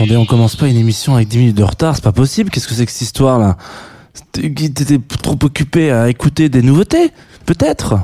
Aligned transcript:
attendez, 0.00 0.16
on 0.16 0.24
commence 0.24 0.56
pas 0.56 0.66
une 0.66 0.78
émission 0.78 1.14
avec 1.14 1.28
10 1.28 1.36
minutes 1.36 1.56
de 1.58 1.62
retard, 1.62 1.94
c'est 1.94 2.02
pas 2.02 2.10
possible. 2.10 2.48
Qu'est-ce 2.48 2.66
que 2.66 2.72
c'est 2.72 2.86
que 2.86 2.90
cette 2.92 3.02
histoire-là 3.02 3.58
T'étais 4.32 4.70
t'étais 4.70 4.98
trop 4.98 5.36
occupé 5.42 5.90
à 5.90 6.08
écouter 6.08 6.48
des 6.48 6.62
nouveautés 6.62 7.10
Peut-être 7.44 7.96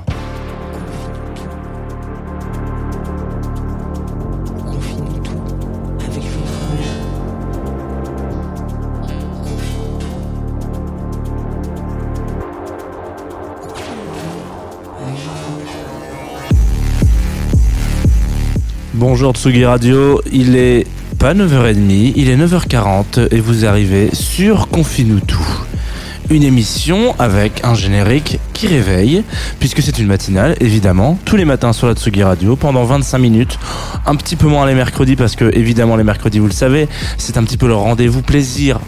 Bonjour 18.92 19.32
Tsugi 19.32 19.64
Radio, 19.64 20.20
il 20.30 20.56
est 20.56 20.86
pas 21.18 21.34
9h30, 21.34 22.12
il 22.16 22.28
est 22.28 22.36
9h40 22.36 23.28
et 23.30 23.40
vous 23.40 23.64
arrivez 23.64 24.10
sur 24.12 24.68
Confine-nous. 24.68 25.20
Une 26.28 26.42
émission 26.42 27.14
avec 27.18 27.64
un 27.64 27.74
générique 27.74 28.38
qui 28.52 28.66
réveille, 28.66 29.22
puisque 29.58 29.82
c'est 29.82 29.98
une 29.98 30.08
matinale, 30.08 30.56
évidemment, 30.60 31.18
tous 31.24 31.36
les 31.36 31.44
matins 31.44 31.72
sur 31.72 31.86
la 31.86 31.94
Tsugi 31.94 32.22
Radio, 32.22 32.56
pendant 32.56 32.84
25 32.84 33.18
minutes, 33.18 33.58
un 34.04 34.16
petit 34.16 34.36
peu 34.36 34.46
moins 34.46 34.66
les 34.66 34.74
mercredis, 34.74 35.16
parce 35.16 35.36
que 35.36 35.56
évidemment 35.56 35.96
les 35.96 36.04
mercredis, 36.04 36.38
vous 36.38 36.46
le 36.46 36.52
savez, 36.52 36.88
c'est 37.16 37.38
un 37.38 37.44
petit 37.44 37.56
peu 37.56 37.68
le 37.68 37.74
rendez-vous 37.74 38.22
plaisir 38.22 38.78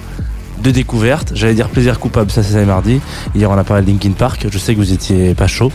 de 0.62 0.70
découverte. 0.70 1.32
J'allais 1.34 1.54
dire 1.54 1.68
plaisir 1.68 1.98
coupable, 1.98 2.30
ça 2.30 2.42
c'est 2.42 2.64
mardi. 2.64 3.00
Hier 3.34 3.50
on 3.50 3.56
a 3.56 3.64
parlé 3.64 3.84
de 3.84 3.90
Linkin 3.90 4.12
Park, 4.12 4.46
je 4.50 4.58
sais 4.58 4.74
que 4.74 4.80
vous 4.80 4.92
étiez 4.92 5.34
pas 5.34 5.46
chaud. 5.46 5.72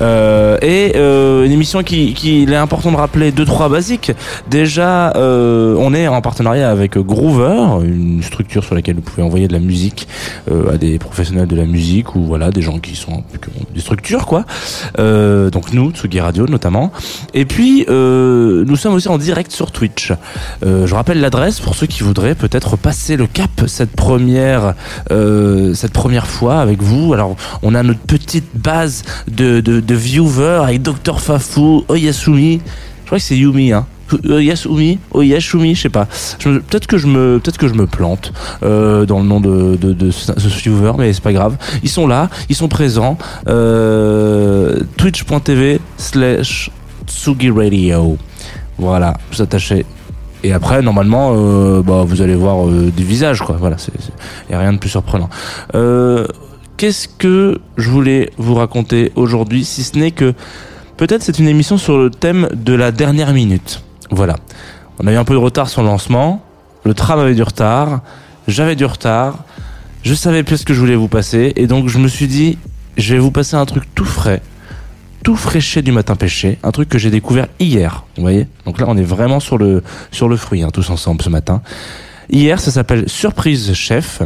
Euh, 0.00 0.58
et 0.62 0.92
euh, 0.96 1.44
une 1.44 1.52
émission 1.52 1.82
qui, 1.82 2.14
qui 2.14 2.42
il 2.42 2.52
est 2.52 2.56
important 2.56 2.92
de 2.92 2.96
rappeler 2.96 3.32
deux 3.32 3.44
trois 3.44 3.68
basiques. 3.68 4.12
Déjà, 4.48 5.12
euh, 5.16 5.74
on 5.78 5.94
est 5.94 6.08
en 6.08 6.20
partenariat 6.20 6.70
avec 6.70 6.98
Groover, 6.98 7.84
une 7.84 8.22
structure 8.22 8.64
sur 8.64 8.74
laquelle 8.74 8.96
vous 8.96 9.02
pouvez 9.02 9.22
envoyer 9.22 9.48
de 9.48 9.52
la 9.52 9.58
musique 9.58 10.08
à 10.72 10.76
des 10.76 10.98
professionnels 10.98 11.46
de 11.46 11.56
la 11.56 11.66
musique 11.66 12.14
ou 12.14 12.24
voilà 12.24 12.50
des 12.50 12.62
gens 12.62 12.78
qui 12.78 12.96
sont 12.96 13.22
qui 13.22 13.48
ont 13.60 13.66
des 13.74 13.80
structures 13.80 14.26
quoi. 14.26 14.44
Donc 14.96 15.72
nous, 15.72 15.90
Tsugi 15.90 16.20
Radio 16.20 16.46
notamment. 16.46 16.92
Et 17.34 17.44
puis 17.44 17.86
nous 17.88 18.76
sommes 18.76 18.94
aussi 18.94 19.08
en 19.08 19.18
direct 19.18 19.52
sur 19.52 19.70
Twitch. 19.72 20.12
Je 20.62 20.94
rappelle 20.94 21.20
l'adresse 21.20 21.60
pour 21.60 21.74
ceux 21.74 21.86
qui 21.86 22.02
voudraient 22.02 22.34
peut-être 22.34 22.76
passer 22.76 23.16
le 23.16 23.26
cap 23.26 23.50
cette 23.66 23.92
première 23.92 24.74
cette 25.10 25.92
première 25.92 26.26
fois 26.26 26.60
avec 26.60 26.82
vous. 26.82 27.12
Alors 27.12 27.36
on 27.62 27.74
a 27.74 27.82
notre 27.82 28.00
petite 28.00 28.48
base 28.54 29.04
de, 29.28 29.47
de, 29.60 29.94
viewers 29.94 30.62
avec 30.62 30.82
Dr 30.82 31.20
Fafou, 31.20 31.84
Oyasumi. 31.88 32.60
Je 33.02 33.06
crois 33.06 33.18
que 33.18 33.24
c'est 33.24 33.36
Yumi 33.36 33.72
hein. 33.72 33.86
Oyasumi, 34.28 34.98
Oyashumi, 35.12 35.74
je 35.74 35.82
sais 35.82 35.88
pas. 35.88 36.06
Peut-être 36.42 36.86
que 36.86 36.98
je 36.98 37.06
me, 37.06 37.38
peut-être 37.38 37.58
que 37.58 37.68
je 37.68 37.74
me 37.74 37.86
plante 37.86 38.32
euh, 38.62 39.06
dans 39.06 39.20
le 39.20 39.26
nom 39.26 39.40
de, 39.40 39.78
ce 40.10 40.48
viewer, 40.48 40.92
mais 40.98 41.12
c'est 41.12 41.22
pas 41.22 41.32
grave. 41.32 41.56
Ils 41.82 41.88
sont 41.88 42.06
là, 42.06 42.30
ils 42.48 42.56
sont 42.56 42.68
présents. 42.68 43.18
Euh, 43.48 44.80
Twitch.tv 44.96 45.80
slash 45.96 46.70
Tsugi 47.06 47.50
Radio. 47.50 48.16
Voilà, 48.78 49.14
vous 49.32 49.42
attachez. 49.42 49.84
Et 50.44 50.52
après, 50.52 50.82
normalement, 50.82 51.32
euh, 51.34 51.82
bah, 51.82 52.04
vous 52.06 52.22
allez 52.22 52.36
voir 52.36 52.66
des 52.68 53.02
visages, 53.02 53.40
quoi. 53.40 53.56
Voilà, 53.58 53.76
il 54.48 54.52
y 54.52 54.54
a 54.54 54.60
rien 54.60 54.72
de 54.72 54.78
plus 54.78 54.90
surprenant. 54.90 55.28
Euh, 55.74 56.26
qu'est-ce 56.78 57.08
que 57.08 57.60
je 57.76 57.90
voulais 57.90 58.30
vous 58.38 58.54
raconter 58.54 59.12
aujourd'hui, 59.16 59.64
si 59.64 59.82
ce 59.82 59.98
n'est 59.98 60.12
que 60.12 60.32
peut-être 60.96 61.22
c'est 61.22 61.38
une 61.38 61.48
émission 61.48 61.76
sur 61.76 61.98
le 61.98 62.08
thème 62.08 62.48
de 62.54 62.72
la 62.72 62.92
dernière 62.92 63.34
minute. 63.34 63.82
Voilà. 64.10 64.36
On 64.98 65.06
a 65.06 65.12
eu 65.12 65.16
un 65.16 65.24
peu 65.24 65.34
de 65.34 65.38
retard 65.38 65.68
sur 65.68 65.82
le 65.82 65.88
lancement. 65.88 66.42
Le 66.84 66.94
tram 66.94 67.18
avait 67.18 67.34
du 67.34 67.42
retard. 67.42 68.00
J'avais 68.46 68.76
du 68.76 68.84
retard. 68.84 69.44
Je 70.02 70.14
savais 70.14 70.42
plus 70.42 70.58
ce 70.58 70.64
que 70.64 70.72
je 70.72 70.80
voulais 70.80 70.96
vous 70.96 71.08
passer. 71.08 71.52
Et 71.56 71.66
donc, 71.66 71.88
je 71.88 71.98
me 71.98 72.08
suis 72.08 72.28
dit, 72.28 72.58
je 72.96 73.12
vais 73.12 73.20
vous 73.20 73.32
passer 73.32 73.56
un 73.56 73.66
truc 73.66 73.84
tout 73.94 74.04
frais. 74.04 74.40
Tout 75.24 75.36
fraîché 75.36 75.82
du 75.82 75.92
matin 75.92 76.14
pêché. 76.14 76.58
Un 76.62 76.70
truc 76.70 76.88
que 76.88 76.98
j'ai 76.98 77.10
découvert 77.10 77.48
hier. 77.58 78.04
Vous 78.16 78.22
voyez? 78.22 78.46
Donc 78.64 78.80
là, 78.80 78.86
on 78.88 78.96
est 78.96 79.02
vraiment 79.02 79.40
sur 79.40 79.58
le, 79.58 79.82
sur 80.12 80.28
le 80.28 80.36
fruit, 80.36 80.62
hein, 80.62 80.70
tous 80.72 80.88
ensemble 80.90 81.22
ce 81.22 81.28
matin. 81.28 81.60
Hier, 82.30 82.60
ça 82.60 82.70
s'appelle 82.70 83.08
Surprise 83.08 83.72
Chef. 83.74 84.22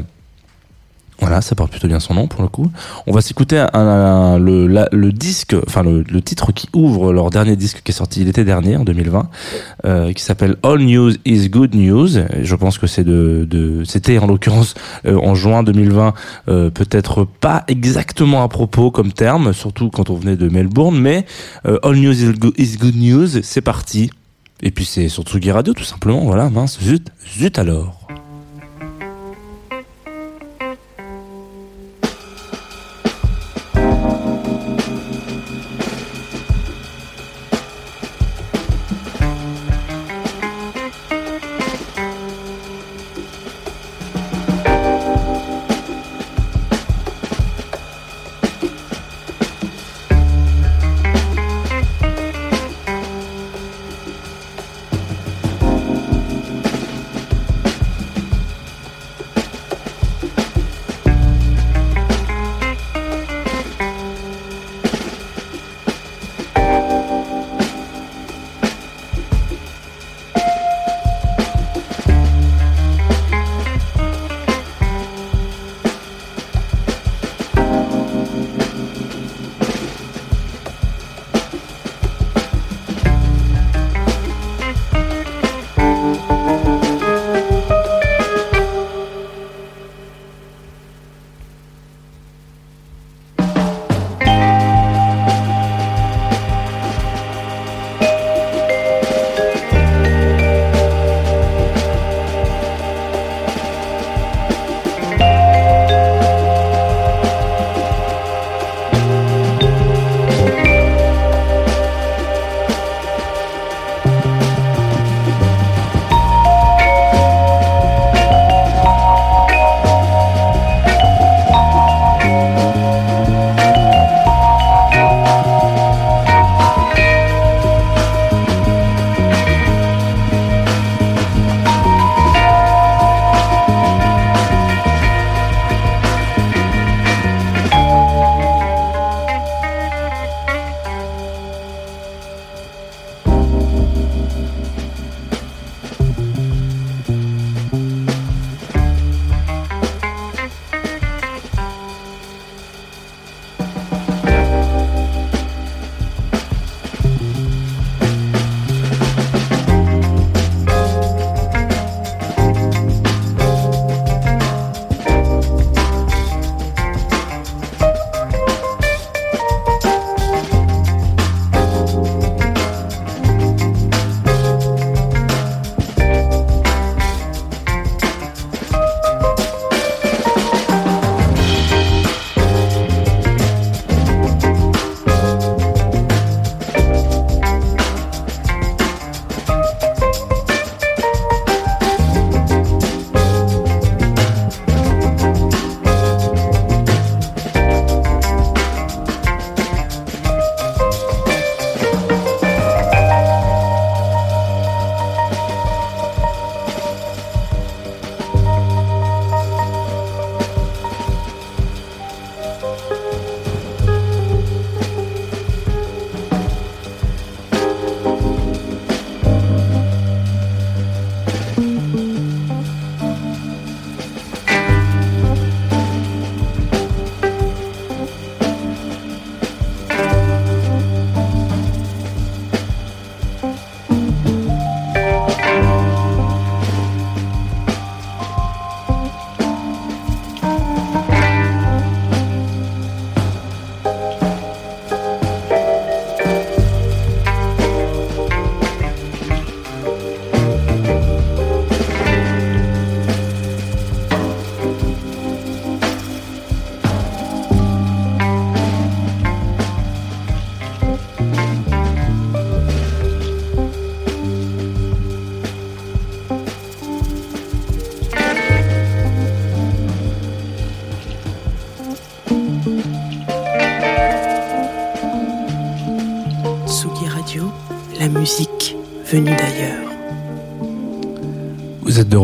Voilà, 1.22 1.40
ça 1.40 1.54
porte 1.54 1.70
plutôt 1.70 1.86
bien 1.86 2.00
son 2.00 2.14
nom 2.14 2.26
pour 2.26 2.42
le 2.42 2.48
coup. 2.48 2.70
On 3.06 3.12
va 3.12 3.20
s'écouter 3.20 3.56
un, 3.58 3.68
un- 3.74 4.38
le, 4.38 4.66
la- 4.66 4.88
le 4.90 5.12
disque, 5.12 5.54
enfin 5.66 5.82
le, 5.84 6.02
titre 6.20 6.50
qui 6.52 6.68
ouvre 6.74 7.12
leur 7.12 7.30
dernier 7.30 7.54
disque 7.54 7.80
qui 7.84 7.92
est 7.92 7.94
sorti 7.94 8.24
l'été 8.24 8.44
dernier, 8.44 8.76
en 8.76 8.82
2020, 8.84 9.28
euh, 9.84 10.12
qui 10.12 10.22
s'appelle 10.22 10.56
All 10.64 10.80
News 10.80 11.12
is 11.24 11.48
Good 11.48 11.76
News. 11.76 12.08
Je 12.42 12.54
pense 12.56 12.76
que 12.78 12.86
c'est 12.88 13.04
de, 13.04 13.46
de 13.48 13.84
c'était 13.84 14.18
en 14.18 14.26
l'occurrence 14.26 14.74
euh, 15.06 15.16
en 15.16 15.34
juin 15.36 15.62
2020, 15.62 16.12
euh, 16.48 16.70
peut-être 16.70 17.24
pas 17.24 17.62
exactement 17.68 18.42
à 18.42 18.48
propos 18.48 18.90
comme 18.90 19.12
terme, 19.12 19.52
surtout 19.52 19.90
quand 19.90 20.10
on 20.10 20.16
venait 20.16 20.36
de 20.36 20.48
Melbourne, 20.48 20.98
mais 20.98 21.24
euh, 21.66 21.78
All 21.84 21.94
News 21.96 22.20
is 22.20 22.32
Good, 22.36 22.54
is 22.58 22.76
good 22.78 22.96
News, 22.96 23.28
c'est 23.42 23.60
parti. 23.62 24.10
Et 24.64 24.70
puis 24.70 24.84
c'est 24.84 25.08
sur 25.08 25.22
Tsugi 25.24 25.50
Radio 25.50 25.72
tout 25.72 25.84
simplement, 25.84 26.20
voilà, 26.24 26.48
mince, 26.50 26.78
zut, 26.80 27.08
zut 27.38 27.58
alors. 27.58 28.01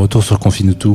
Retour 0.09 0.25
sur 0.25 0.39
Confinutu. 0.39 0.89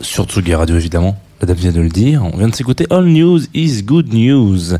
Sur 0.00 0.24
Tsugi 0.24 0.54
Radio, 0.54 0.74
évidemment. 0.74 1.18
Madame 1.42 1.56
vient 1.58 1.70
de 1.70 1.82
le 1.82 1.90
dire. 1.90 2.24
On 2.24 2.34
vient 2.38 2.48
de 2.48 2.54
s'écouter 2.54 2.86
All 2.88 3.04
News 3.04 3.40
is 3.52 3.82
Good 3.82 4.14
News. 4.14 4.78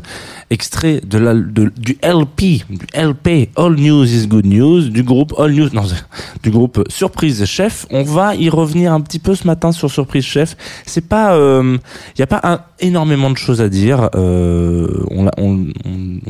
Extrait 0.53 1.01
de 1.03 1.17
la, 1.17 1.33
du 1.33 1.97
LP, 2.03 2.63
du 2.69 2.85
LP 2.93 3.49
All 3.55 3.75
News 3.75 4.05
is 4.05 4.27
Good 4.27 4.45
News, 4.45 4.89
du 4.89 5.01
groupe 5.01 5.33
All 5.39 5.51
News, 5.51 5.69
non, 5.73 5.81
du 6.43 6.51
groupe 6.51 6.83
Surprise 6.89 7.43
Chef. 7.45 7.87
On 7.89 8.03
va 8.03 8.35
y 8.35 8.49
revenir 8.49 8.93
un 8.93 9.01
petit 9.01 9.17
peu 9.17 9.33
ce 9.33 9.47
matin 9.47 9.71
sur 9.71 9.89
Surprise 9.89 10.23
Chef. 10.23 10.55
C'est 10.85 11.07
pas, 11.07 11.35
il 11.37 11.79
n'y 12.19 12.23
a 12.23 12.27
pas 12.27 12.67
énormément 12.79 13.31
de 13.31 13.37
choses 13.37 13.61
à 13.61 13.69
dire. 13.69 14.09
Euh, 14.15 14.87
on, 15.07 15.25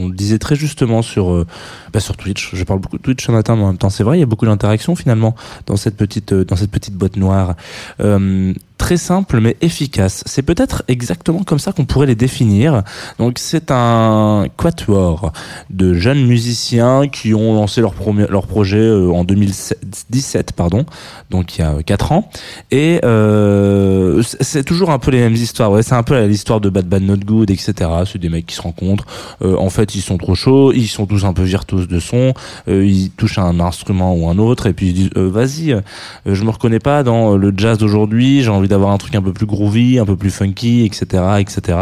le 0.08 0.14
disait 0.14 0.40
très 0.40 0.56
justement 0.56 1.02
sur, 1.02 1.32
euh, 1.32 1.46
bah, 1.92 2.00
sur 2.00 2.16
Twitch. 2.16 2.52
Je 2.54 2.64
parle 2.64 2.80
beaucoup 2.80 2.98
de 2.98 3.02
Twitch 3.02 3.26
ce 3.26 3.32
matin, 3.32 3.56
mais 3.56 3.64
en 3.64 3.68
même 3.68 3.78
temps, 3.78 3.90
c'est 3.90 4.04
vrai, 4.04 4.18
il 4.18 4.20
y 4.20 4.24
a 4.24 4.28
beaucoup 4.28 4.46
d'interactions 4.46 4.96
finalement 4.96 5.36
dans 5.66 5.76
cette 5.76 5.98
petite, 5.98 6.34
euh, 6.34 6.46
dans 6.46 6.56
cette 6.56 6.72
petite 6.72 6.94
boîte 6.94 7.18
noire. 7.18 7.56
Euh, 8.00 8.54
très 8.78 8.98
simple 8.98 9.40
mais 9.40 9.56
efficace. 9.62 10.24
C'est 10.26 10.42
peut-être 10.42 10.84
exactement 10.90 11.44
comme 11.44 11.60
ça 11.60 11.72
qu'on 11.72 11.86
pourrait 11.86 12.08
les 12.08 12.16
définir. 12.16 12.84
Donc 13.18 13.40
c'est 13.40 13.72
un 13.72 14.13
quatuor 14.58 15.32
de 15.70 15.94
jeunes 15.94 16.26
musiciens 16.26 17.08
qui 17.08 17.34
ont 17.34 17.54
lancé 17.54 17.82
leur 17.82 18.48
projet 18.48 18.78
euh, 18.78 19.12
en 19.12 19.24
2017 19.24 20.54
pardon, 20.54 20.86
donc 21.30 21.58
il 21.58 21.62
y 21.62 21.64
a 21.64 21.82
4 21.84 22.12
ans 22.12 22.30
et 22.72 23.00
euh, 23.04 24.22
c'est 24.42 24.64
toujours 24.64 24.92
un 24.92 25.00
peu 25.00 25.12
les 25.12 25.20
mêmes 25.20 25.34
histoires. 25.34 25.84
C'est 25.84 25.96
un 25.96 26.04
peu 26.04 26.26
l'histoire 26.26 26.62
de 26.62 26.70
Bad 26.70 26.88
Bad 26.88 27.04
Not 27.04 27.18
Good 27.18 27.52
etc. 27.52 27.90
C'est 28.06 28.20
des 28.20 28.30
mecs 28.30 28.46
qui 28.46 28.56
se 28.56 28.62
rencontrent. 28.62 29.06
Euh, 29.42 29.56
en 29.58 29.70
fait, 29.70 29.96
ils 29.96 30.02
sont 30.02 30.18
trop 30.18 30.36
chauds, 30.36 30.72
ils 30.74 30.88
sont 30.88 31.06
tous 31.06 31.26
un 31.26 31.34
peu 31.34 31.44
virtuoses 31.44 31.88
de 31.88 32.00
son, 32.00 32.34
euh, 32.68 32.86
ils 32.86 33.12
touchent 33.12 33.38
un 33.38 33.60
instrument 33.60 34.16
ou 34.16 34.28
un 34.30 34.38
autre 34.38 34.68
et 34.68 34.74
puis 34.74 34.88
ils 34.88 34.94
disent 34.94 35.10
euh, 35.18 35.30
vas-y, 35.30 35.74
euh, 35.74 35.82
je 36.26 36.44
me 36.44 36.50
reconnais 36.50 36.80
pas 36.80 37.04
dans 37.04 37.36
le 37.36 37.54
jazz 37.56 37.78
d'aujourd'hui, 37.78 38.44
j'ai 38.44 38.50
envie 38.50 38.68
d'avoir 38.68 38.92
un 38.92 38.98
truc 38.98 39.16
un 39.16 39.22
peu 39.22 39.34
plus 39.34 39.46
groovy, 39.46 40.00
un 40.00 40.06
peu 40.06 40.16
plus 40.16 40.32
funky, 40.32 40.86
etc., 40.86 41.24
etc. 41.40 41.78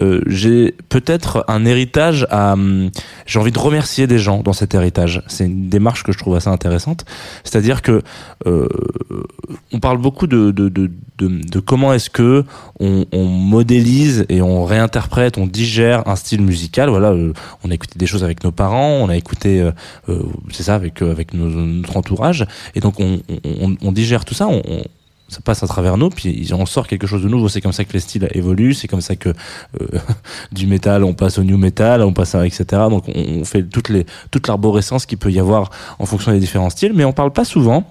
Euh, 0.00 0.20
j'ai 0.26 0.74
peut-être 0.88 1.44
un 1.48 1.64
héritage 1.66 2.26
à, 2.30 2.52
hum, 2.54 2.90
j'ai 3.26 3.38
envie 3.38 3.52
de 3.52 3.58
remercier 3.58 4.06
des 4.06 4.18
gens 4.18 4.42
dans 4.42 4.52
cet 4.52 4.74
héritage. 4.74 5.22
C'est 5.26 5.44
une 5.46 5.68
démarche 5.68 6.02
que 6.02 6.12
je 6.12 6.18
trouve 6.18 6.34
assez 6.36 6.48
intéressante. 6.48 7.04
C'est-à-dire 7.44 7.82
que 7.82 8.02
euh, 8.46 8.68
on 9.72 9.80
parle 9.80 9.98
beaucoup 9.98 10.26
de, 10.26 10.50
de, 10.50 10.68
de, 10.68 11.60
comment 11.60 11.92
est-ce 11.92 12.10
que 12.10 12.44
on, 12.80 13.04
modélise 13.12 14.26
et 14.28 14.42
on 14.42 14.64
réinterprète, 14.64 15.38
on 15.38 15.46
digère 15.46 16.06
un 16.08 16.16
style 16.16 16.42
musical. 16.42 16.88
Voilà, 16.88 17.10
euh, 17.10 17.32
on 17.64 17.70
a 17.70 17.74
écouté 17.74 17.98
des 17.98 18.06
choses 18.06 18.24
avec 18.24 18.44
nos 18.44 18.52
parents, 18.52 18.98
on 19.02 19.08
a 19.08 19.16
écouté, 19.16 19.60
euh, 20.08 20.22
c'est 20.50 20.62
ça, 20.62 20.74
avec 20.74 21.02
avec 21.02 21.34
notre 21.34 21.96
entourage, 21.96 22.46
et 22.74 22.80
donc 22.80 23.00
on, 23.00 23.20
on, 23.44 23.76
on 23.82 23.92
digère 23.92 24.24
tout 24.24 24.34
ça. 24.34 24.46
On- 24.48 24.62
ça 25.28 25.40
passe 25.40 25.62
à 25.62 25.66
travers 25.66 25.96
nous, 25.96 26.08
puis 26.08 26.48
on 26.52 26.66
sort 26.66 26.86
quelque 26.86 27.06
chose 27.06 27.22
de 27.22 27.28
nouveau. 27.28 27.48
C'est 27.48 27.60
comme 27.60 27.72
ça 27.72 27.84
que 27.84 27.92
les 27.92 28.00
styles 28.00 28.28
évoluent, 28.32 28.74
c'est 28.74 28.88
comme 28.88 29.00
ça 29.00 29.16
que 29.16 29.30
euh, 29.80 29.86
du 30.52 30.66
métal, 30.66 31.04
on 31.04 31.14
passe 31.14 31.38
au 31.38 31.42
new 31.42 31.58
metal, 31.58 32.02
on 32.02 32.12
passe 32.12 32.34
à 32.34 32.46
etc. 32.46 32.64
Donc 32.90 33.04
on, 33.08 33.44
fait 33.44 33.64
toute 33.64 34.48
l'arborescence 34.48 35.06
qu'il 35.06 35.18
peut 35.18 35.32
y 35.32 35.40
avoir 35.40 35.70
en 35.98 36.06
fonction 36.06 36.32
des 36.32 36.38
différents 36.38 36.70
styles, 36.70 36.92
mais 36.94 37.04
on 37.04 37.12
parle 37.12 37.32
pas 37.32 37.44
souvent 37.44 37.84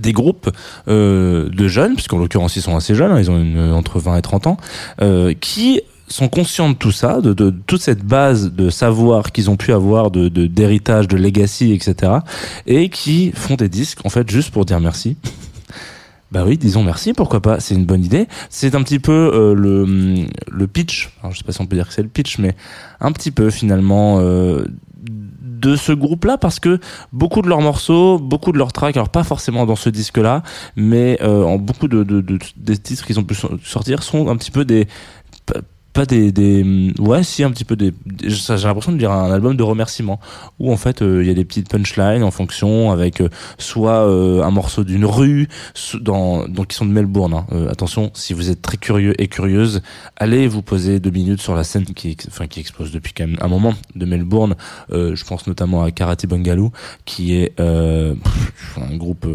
des 0.00 0.12
groupes 0.12 0.50
euh, 0.88 1.48
de 1.48 1.68
jeunes, 1.68 1.94
puisqu'en 1.94 2.18
l'occurrence 2.18 2.56
ils 2.56 2.62
sont 2.62 2.76
assez 2.76 2.94
jeunes, 2.94 3.12
hein, 3.12 3.18
ils 3.18 3.30
ont 3.30 3.40
une, 3.40 3.72
entre 3.72 3.98
20 3.98 4.16
et 4.16 4.22
30 4.22 4.46
ans, 4.48 4.56
euh, 5.00 5.34
qui 5.40 5.80
sont 6.08 6.28
conscients 6.28 6.68
de 6.68 6.74
tout 6.74 6.92
ça, 6.92 7.20
de, 7.20 7.32
de, 7.32 7.50
toute 7.66 7.80
cette 7.80 8.04
base 8.04 8.52
de 8.52 8.68
savoir 8.68 9.32
qu'ils 9.32 9.48
ont 9.50 9.56
pu 9.56 9.72
avoir, 9.72 10.10
de 10.10 10.28
de- 10.28 10.46
d'héritage, 10.46 11.08
de, 11.08 11.16
legacy, 11.16 11.72
etc. 11.72 12.12
Et 12.66 12.90
qui 12.90 13.32
font 13.32 13.54
des 13.54 13.68
disques, 13.68 14.00
en 14.04 14.10
fait, 14.10 14.28
juste 14.30 14.50
pour 14.50 14.64
dire 14.64 14.80
merci. 14.80 15.16
Bah 16.34 16.42
oui, 16.44 16.58
disons 16.58 16.82
merci, 16.82 17.12
pourquoi 17.12 17.40
pas, 17.40 17.60
c'est 17.60 17.76
une 17.76 17.86
bonne 17.86 18.04
idée. 18.04 18.26
C'est 18.50 18.74
un 18.74 18.82
petit 18.82 18.98
peu 18.98 19.30
euh, 19.32 19.54
le, 19.54 20.26
le 20.50 20.66
pitch, 20.66 21.10
alors 21.22 21.32
je 21.32 21.38
sais 21.38 21.44
pas 21.44 21.52
si 21.52 21.60
on 21.60 21.66
peut 21.66 21.76
dire 21.76 21.86
que 21.86 21.94
c'est 21.94 22.02
le 22.02 22.08
pitch, 22.08 22.38
mais 22.38 22.56
un 23.00 23.12
petit 23.12 23.30
peu 23.30 23.50
finalement 23.50 24.18
euh, 24.18 24.64
de 24.98 25.76
ce 25.76 25.92
groupe-là, 25.92 26.36
parce 26.36 26.58
que 26.58 26.80
beaucoup 27.12 27.40
de 27.40 27.48
leurs 27.48 27.60
morceaux, 27.60 28.18
beaucoup 28.18 28.50
de 28.50 28.58
leurs 28.58 28.72
tracks, 28.72 28.96
alors 28.96 29.10
pas 29.10 29.22
forcément 29.22 29.64
dans 29.64 29.76
ce 29.76 29.90
disque-là, 29.90 30.42
mais 30.74 31.18
euh, 31.22 31.44
en 31.44 31.56
beaucoup 31.58 31.86
de, 31.86 32.02
de, 32.02 32.20
de- 32.20 32.38
des 32.56 32.78
titres 32.78 33.06
qu'ils 33.06 33.20
ont 33.20 33.24
pu 33.24 33.36
so- 33.36 33.56
sortir 33.62 34.02
sont 34.02 34.28
un 34.28 34.34
petit 34.36 34.50
peu 34.50 34.64
des 34.64 34.88
pas- 35.94 36.04
des, 36.06 36.32
des 36.32 36.92
ouais 36.98 37.22
si 37.22 37.44
un 37.44 37.50
petit 37.50 37.64
peu 37.64 37.76
des, 37.76 37.94
j'ai 38.24 38.54
l'impression 38.66 38.92
de 38.92 38.98
dire 38.98 39.12
un 39.12 39.32
album 39.32 39.56
de 39.56 39.62
remerciements 39.62 40.20
où 40.58 40.72
en 40.72 40.76
fait 40.76 41.00
euh, 41.00 41.22
il 41.22 41.28
y 41.28 41.30
a 41.30 41.34
des 41.34 41.44
petites 41.44 41.70
punchlines 41.70 42.22
en 42.24 42.30
fonction 42.30 42.90
avec 42.90 43.20
euh, 43.20 43.28
soit 43.58 44.06
euh, 44.06 44.42
un 44.42 44.50
morceau 44.50 44.82
d'une 44.84 45.04
rue 45.06 45.48
dans 46.00 46.46
donc 46.48 46.68
qui 46.68 46.76
sont 46.76 46.84
de 46.84 46.90
Melbourne 46.90 47.32
hein. 47.32 47.46
Euh, 47.52 47.70
attention 47.70 48.10
si 48.14 48.34
vous 48.34 48.50
êtes 48.50 48.60
très 48.60 48.76
curieux 48.76 49.14
et 49.22 49.28
curieuse 49.28 49.82
allez 50.16 50.48
vous 50.48 50.62
poser 50.62 50.98
deux 50.98 51.10
minutes 51.10 51.40
sur 51.40 51.54
la 51.54 51.62
scène 51.62 51.84
qui 51.84 52.16
enfin 52.28 52.48
qui 52.48 52.60
explose 52.60 52.90
depuis 52.90 53.12
quand 53.12 53.26
même 53.26 53.38
un 53.40 53.48
moment 53.48 53.74
de 53.94 54.04
Melbourne 54.04 54.56
je 54.90 55.24
pense 55.24 55.46
notamment 55.46 55.84
à 55.84 55.90
Karate 55.92 56.26
Bangaloo 56.26 56.72
qui 57.04 57.36
est 57.36 57.58
un 57.60 58.16
groupe 58.96 59.26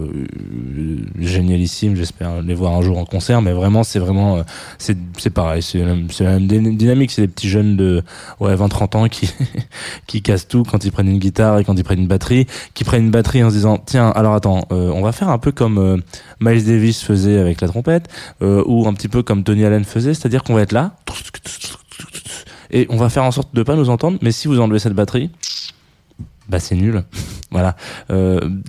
génialissime 1.18 1.96
j'espère 1.96 2.42
les 2.42 2.54
voir 2.54 2.74
un 2.74 2.82
jour 2.82 2.98
en 2.98 3.06
concert 3.06 3.42
mais 3.42 3.54
vraiment 3.54 3.84
c'est 3.84 4.00
vraiment 4.00 4.44
c'est 4.78 4.98
c'est 5.18 5.30
pareil 5.30 5.62
c'est 5.62 5.80
la 5.80 5.96
même, 5.96 6.10
dynamique 6.50 7.12
c'est 7.12 7.22
des 7.22 7.28
petits 7.28 7.50
jeunes 7.50 7.78
de 7.78 8.04
ouais 8.40 8.56
20 8.56 8.68
30 8.68 8.96
ans 8.96 9.08
qui 9.08 9.30
qui 10.08 10.22
cassent 10.22 10.48
tout 10.48 10.64
quand 10.64 10.84
ils 10.84 10.92
prennent 10.92 11.08
une 11.08 11.20
guitare 11.20 11.60
et 11.60 11.64
quand 11.64 11.76
ils 11.76 11.84
prennent 11.84 12.00
une 12.00 12.08
batterie 12.08 12.48
qui 12.74 12.84
prennent 12.84 13.06
une 13.06 13.12
batterie 13.12 13.44
en 13.44 13.50
se 13.50 13.56
disant 13.56 13.82
tiens 13.84 14.10
alors 14.10 14.34
attends 14.34 14.66
euh, 14.72 14.92
on 14.94 15.02
va 15.02 15.12
faire 15.12 15.30
un 15.30 15.38
peu 15.38 15.52
comme 15.52 15.78
euh, 15.78 15.98
Miles 16.40 16.66
Davis 16.66 17.02
faisait 17.02 17.40
avec 17.40 17.62
la 17.62 17.68
trompette 17.68 18.08
euh, 18.42 18.64
ou 18.66 18.88
un 18.88 18.94
petit 18.94 19.08
peu 19.08 19.24
comme 19.24 19.44
Tony 19.44 19.66
Allen 19.66 19.84
faisait 19.84 20.14
c'est-à-dire 20.14 20.44
qu'on 20.44 20.54
va 20.54 20.62
être 20.62 20.72
là 20.72 20.96
et 22.72 22.88
on 22.90 22.98
va 22.98 23.10
faire 23.10 23.24
en 23.24 23.32
sorte 23.32 23.54
de 23.54 23.64
pas 23.64 23.76
nous 23.76 23.90
entendre 23.90 24.18
mais 24.22 24.32
si 24.32 24.48
vous 24.48 24.60
enlevez 24.60 24.80
cette 24.80 24.94
batterie 24.94 25.30
bah 26.48 26.60
c'est 26.60 26.76
nul. 26.76 27.04
Voilà. 27.52 27.76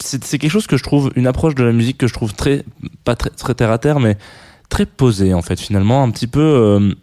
C'est 0.01 0.39
quelque 0.39 0.51
chose 0.51 0.67
que 0.67 0.79
je 0.79 0.83
trouve 0.83 1.13
une 1.15 1.27
approche 1.27 1.55
de 1.55 1.63
la 1.63 1.73
musique 1.73 1.99
que 1.99 2.07
je 2.07 2.15
trouve 2.15 2.33
très 2.33 2.65
pas 3.05 3.15
très, 3.15 3.53
terre 3.53 3.71
à 3.71 3.77
terre 3.77 4.01
mais 4.01 4.17
très 4.71 4.87
posée 4.87 5.35
en 5.35 5.43
fait 5.43 5.61
finalement 5.61 6.03
un 6.03 6.11
petit 6.11 6.27
peu 6.27 6.95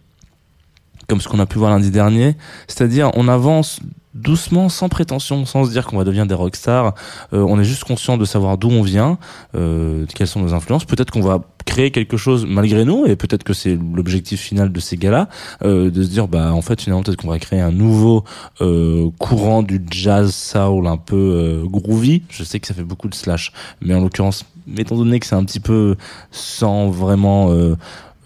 comme 1.08 1.22
ce 1.22 1.28
qu'on 1.28 1.40
a 1.40 1.46
pu 1.46 1.58
voir 1.58 1.72
lundi 1.72 1.92
dernier. 1.92 2.36
C'est-à-dire 2.68 3.12
on 3.16 3.28
avance 3.28 3.80
doucement 4.14 4.68
sans 4.68 4.90
prétention 4.90 5.46
sans 5.46 5.66
se 5.66 5.72
dire 5.72 5.86
qu'on 5.86 5.98
va 5.98 6.04
devenir 6.04 6.26
des 6.26 6.34
rockstars. 6.34 6.94
Euh, 7.34 7.46
on 7.48 7.60
est 7.60 7.64
juste 7.64 7.84
conscient 7.84 8.18
de 8.18 8.26
savoir 8.26 8.58
d'où 8.58 8.70
on 8.70 8.82
vient 8.82 9.18
euh, 9.56 10.06
quelles 10.16 10.28
sont 10.28 10.42
nos 10.42 10.54
influences. 10.54 10.86
Peut-être 10.86 11.12
qu'on 11.12 11.22
va 11.22 11.42
créer 11.68 11.92
quelque 11.92 12.18
chose 12.18 12.46
malgré 12.48 12.86
nous 12.86 13.06
et 13.06 13.16
peut-être 13.16 13.44
que 13.44 13.54
c'est 13.54 13.78
l'objectif 13.94 14.40
final 14.40 14.72
de 14.72 14.80
ces 14.80 14.96
gars-là 14.98 15.28
euh, 15.64 15.92
de 15.92 16.02
se 16.02 16.08
dire 16.08 16.28
bah 16.28 16.54
en 16.54 16.62
fait 16.62 16.82
finalement 16.82 17.04
peut-être 17.04 17.18
qu'on 17.18 17.28
va 17.28 17.40
créer 17.40 17.60
un 17.60 17.72
nouveau 17.72 18.24
euh, 18.62 19.10
courant 19.20 19.62
du 19.62 19.84
jazz 19.92 20.34
soul 20.34 20.88
un 20.88 20.98
peu 20.98 21.16
euh, 21.16 21.64
groovy. 21.68 22.24
Je 22.30 22.44
sais 22.44 22.60
que 22.60 22.68
ça 22.68 22.74
fait 22.74 22.84
beaucoup 22.84 23.10
de 23.10 23.16
slash 23.16 23.52
mais 23.82 23.94
en 23.94 24.02
l'occurrence 24.02 24.46
étant 24.78 24.96
donné 24.96 25.20
que 25.20 25.26
c'est 25.26 25.36
un 25.36 25.46
petit 25.46 25.60
peu 25.60 25.96
sans 26.32 26.90
vraiment 26.90 27.52
euh, 27.52 27.76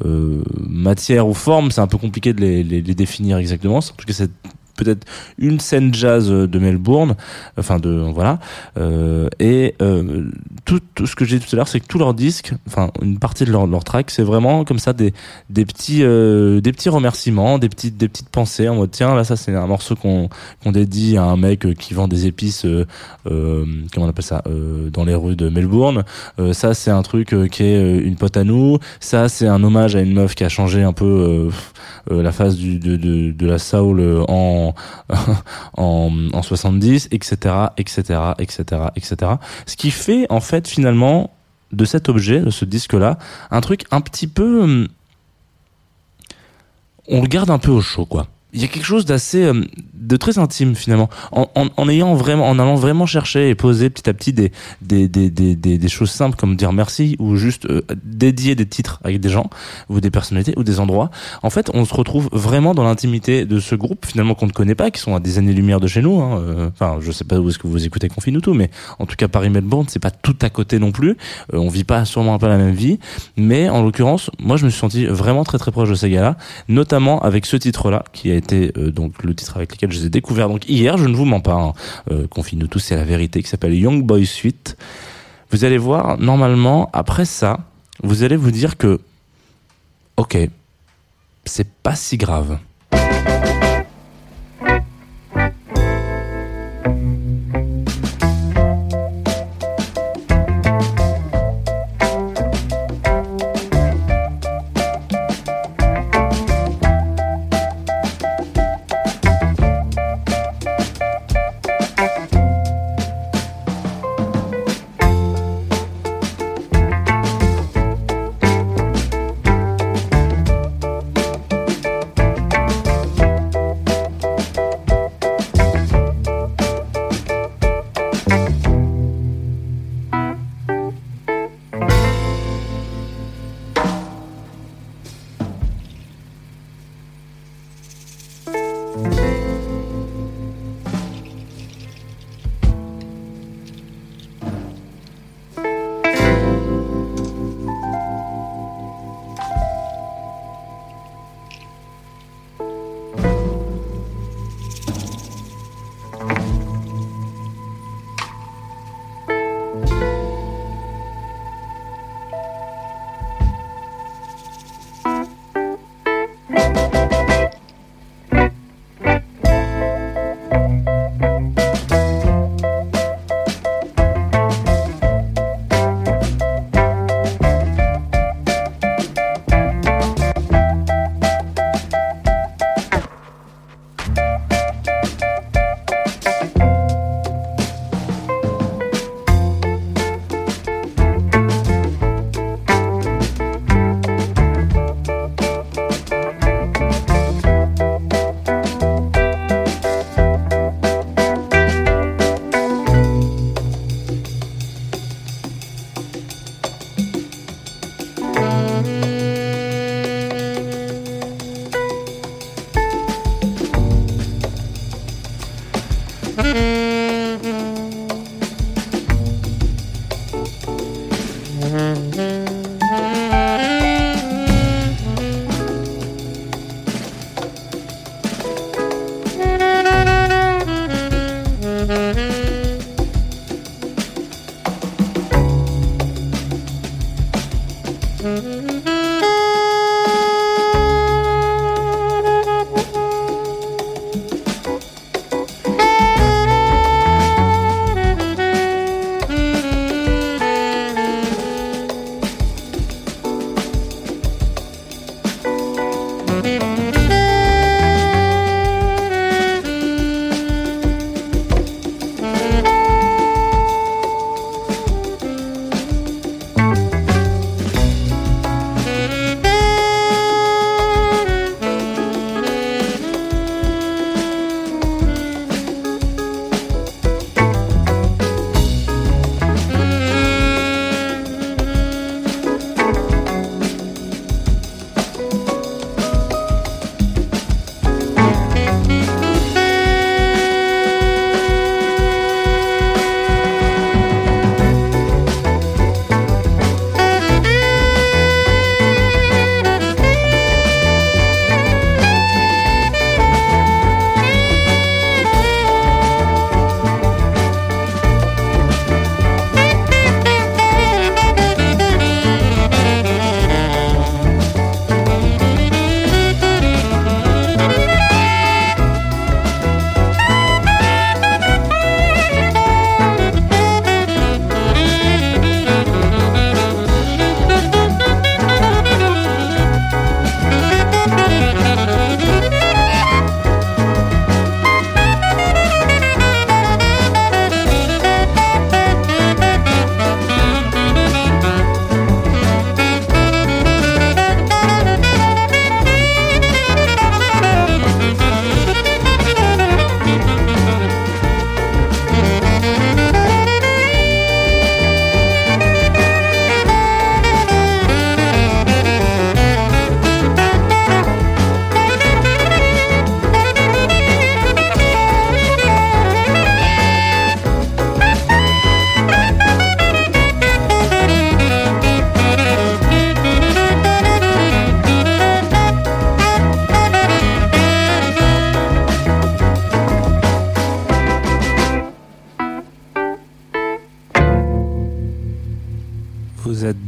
matière 0.04 1.28
ou 1.28 1.34
forme 1.34 1.72
c'est 1.72 1.82
un 1.82 1.88
peu 1.88 1.98
compliqué 1.98 2.34
de 2.34 2.42
les, 2.42 2.82
définir 2.82 3.38
exactement 3.38 3.78
en 3.78 3.82
tout 3.82 4.06
cas 4.06 4.14
peut-être 4.84 5.06
une 5.38 5.60
scène 5.60 5.94
jazz 5.94 6.30
de 6.30 6.60
Melbourne, 6.60 7.16
enfin 7.58 7.80
de 7.80 7.90
voilà, 8.14 8.40
euh, 8.78 9.30
et 9.40 9.76
euh, 9.82 10.30
tout, 10.66 10.82
ce 11.06 11.16
que 11.16 11.26
j'ai 11.26 11.40
dit 11.40 11.46
tout 11.46 11.56
à 11.56 11.58
l'heure, 11.58 11.68
c'est 11.68 11.80
que 11.80 11.88
tous 11.88 12.00
leurs 12.00 12.14
disques, 12.14 12.54
enfin 12.68 12.92
une 13.02 13.20
partie 13.20 13.46
de 13.46 13.52
leurs 13.52 13.68
leur 13.68 13.84
tracks, 13.84 14.12
c'est 14.12 14.24
vraiment 14.24 14.64
comme 14.64 14.80
ça 14.80 14.94
des 14.94 15.14
petits 15.66 16.04
euh, 16.04 16.62
des 16.62 16.72
petits 16.72 16.90
remerciements, 16.90 17.60
des 17.60 17.70
petites 17.70 17.98
des 17.98 18.08
petites 18.08 18.30
pensées 18.30 18.70
en 18.70 18.76
mode 18.76 18.92
tiens 18.92 19.16
là 19.16 19.24
ça 19.24 19.36
c'est 19.36 19.54
un 19.56 19.68
morceau 19.68 19.96
qu'on 19.96 20.30
qu'on 20.64 20.72
dédie 20.72 21.18
à 21.18 21.24
un 21.24 21.38
mec 21.38 21.66
euh, 21.66 21.74
qui 21.74 21.94
vend 21.94 22.08
des 22.08 22.28
épices, 22.28 22.66
euh, 22.66 22.86
euh, 23.30 23.66
comment 23.94 24.08
on 24.08 24.10
appelle 24.10 24.24
ça, 24.24 24.42
euh, 24.48 24.90
dans 24.90 25.06
les 25.06 25.16
rues 25.16 25.36
de 25.36 25.50
Melbourne. 25.50 26.04
Euh, 26.40 26.54
ça 26.54 26.74
c'est 26.74 26.92
un 26.92 27.02
truc 27.04 27.34
euh, 27.34 27.48
qui 27.48 27.64
est 27.64 27.78
euh, 27.78 28.06
une 28.06 28.16
pote 28.16 28.38
à 28.38 28.44
nous. 28.44 28.80
Ça 29.00 29.30
c'est 29.30 29.48
un 29.48 29.64
hommage 29.64 29.96
à 29.96 30.02
une 30.02 30.14
meuf 30.14 30.36
qui 30.36 30.44
a 30.44 30.50
changé 30.50 30.84
un 30.84 30.94
peu 30.94 31.06
euh, 31.06 31.50
euh, 32.12 32.24
la 32.24 32.32
du, 32.50 32.80
de, 32.80 32.96
de, 32.96 33.32
de 33.32 33.46
la 33.46 33.60
soul 33.60 34.00
euh, 34.00 34.24
en 35.78 36.02
en, 36.02 36.12
en 36.34 36.42
70, 36.42 37.10
etc., 37.12 37.56
etc., 37.78 38.20
etc., 38.40 38.64
etc. 38.96 39.32
Ce 39.66 39.76
qui 39.76 39.92
fait 39.92 40.26
en 40.30 40.40
fait 40.40 40.68
finalement 40.68 41.32
de 41.72 41.86
cet 41.86 42.10
objet, 42.10 42.40
de 42.42 42.50
ce 42.50 42.66
disque-là, 42.66 43.18
un 43.50 43.62
truc 43.62 43.86
un 43.92 44.02
petit 44.02 44.28
peu, 44.28 44.62
hum, 44.64 44.88
on 47.08 47.22
le 47.22 47.28
garde 47.28 47.50
un 47.50 47.60
peu 47.60 47.72
au 47.72 47.82
chaud, 47.82 48.06
quoi. 48.06 48.28
Il 48.54 48.62
y 48.62 48.66
a 48.66 48.68
quelque 48.68 48.86
chose 48.86 49.06
d'assez 49.06 49.44
euh, 49.44 49.64
de 49.94 50.18
très 50.18 50.40
intime 50.40 50.76
finalement. 50.76 51.10
En, 51.32 51.50
en, 51.56 51.68
en 51.78 51.90
ayant 51.90 52.16
vraiment 52.16 52.50
en 52.50 52.60
allant 52.60 52.76
vraiment 52.76 53.06
chercher 53.06 53.50
et 53.50 53.56
poser 53.56 53.90
petit 53.90 54.10
à 54.10 54.14
petit 54.14 54.34
des 54.34 54.52
des, 54.82 55.08
des, 55.08 55.30
des, 55.30 55.56
des, 55.56 55.90
choses 55.90 56.12
simples 56.12 56.38
comme 56.38 56.56
dire 56.56 56.74
merci 56.74 57.16
ou 57.20 57.36
juste 57.36 57.66
euh, 57.66 57.82
dédier 58.04 58.56
des 58.56 58.66
titres 58.66 59.00
avec 59.04 59.20
des 59.20 59.30
gens 59.30 59.50
ou 59.90 60.00
des 60.00 60.12
personnalités 60.12 60.54
ou 60.58 60.64
des 60.64 60.80
endroits 60.80 61.12
en 61.44 61.50
fait 61.50 61.70
on 61.74 61.86
se 61.86 61.94
retrouve 61.94 62.30
vraiment 62.32 62.74
dans 62.74 62.84
l'intimité 62.84 63.46
de 63.46 63.60
ce 63.60 63.76
groupe 63.76 64.06
finalement 64.06 64.36
qu'on 64.36 64.48
ne 64.48 64.52
connaît 64.52 64.76
pas 64.76 64.92
qui 64.92 65.00
sont 65.00 65.16
à 65.16 65.20
des 65.20 65.38
années 65.38 65.54
lumière 65.54 65.80
de 65.80 65.88
chez 65.88 66.02
nous 66.02 66.20
hein, 66.22 66.40
euh, 66.40 66.70
enfin 66.74 66.98
je 67.00 67.12
sais 67.12 67.24
pas 67.26 67.40
où 67.40 67.50
est-ce 67.50 67.60
que 67.60 67.68
vous 67.68 67.86
écoutez 67.86 68.10
Confine 68.10 68.38
ou 68.38 68.42
tout 68.42 68.54
mais 68.54 68.70
en 69.00 69.06
tout 69.06 69.16
cas 69.16 69.28
Paris 69.28 69.50
Melbourne 69.50 69.86
c'est 69.88 70.00
pas 70.00 70.12
tout 70.12 70.36
à 70.42 70.50
côté 70.50 70.80
non 70.80 70.92
plus. 70.92 71.12
Euh, 71.54 71.58
on 71.58 71.70
vit 71.70 71.84
pas 71.84 72.06
sûrement 72.06 72.34
un 72.34 72.40
peu 72.40 72.48
la 72.48 72.58
même 72.58 72.76
vie. 72.76 73.00
Mais 73.38 73.70
en 73.70 73.84
l'occurrence 73.84 74.30
moi 74.40 74.58
je 74.58 74.66
me 74.66 74.70
suis 74.70 74.80
senti 74.80 75.06
vraiment 75.06 75.44
très 75.44 75.58
très 75.58 75.72
proche 75.72 75.90
de 75.90 75.96
ces 75.96 76.10
gars-là 76.10 76.38
notamment 76.68 77.22
avec 77.22 77.46
ce 77.46 77.58
titre-là 77.58 78.04
qui 78.14 78.32
a 78.32 78.36
euh, 78.52 78.92
donc 78.92 79.24
le 79.24 79.34
titre 79.34 79.58
avec 79.58 79.74
lequel 79.74 79.92
je 79.92 80.00
les 80.00 80.06
ai 80.08 80.10
découverts. 80.10 80.50
Donc 80.50 80.68
hier 80.68 80.98
je 80.98 81.06
ne 81.06 81.16
vous 81.16 81.26
mens 81.26 81.42
pas 81.42 81.54
hein, 81.54 81.74
euh, 82.12 82.28
confine-nous 82.28 82.68
tous 82.68 82.80
c'est 82.80 82.96
la 82.96 83.04
vérité 83.04 83.42
qui 83.42 83.50
s'appelle 83.50 83.74
Young 83.74 84.04
Boy 84.04 84.26
Suite. 84.26 84.78
Vous 85.52 85.66
allez 85.66 85.78
voir 85.78 86.18
normalement 86.18 86.90
après 86.94 87.26
ça 87.26 87.60
vous 88.04 88.24
allez 88.24 88.36
vous 88.38 88.52
dire 88.52 88.78
que 88.78 89.00
ok 90.18 90.38
c'est 91.46 91.68
pas 91.68 91.96
si 91.96 92.18
grave 92.18 92.60